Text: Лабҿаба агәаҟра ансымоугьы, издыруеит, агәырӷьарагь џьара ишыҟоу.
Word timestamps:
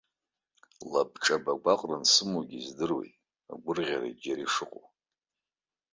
Лабҿаба 0.91 1.51
агәаҟра 1.55 1.95
ансымоугьы, 1.99 2.57
издыруеит, 2.59 3.15
агәырӷьарагь 3.51 4.15
џьара 4.23 4.43
ишыҟоу. 4.45 4.85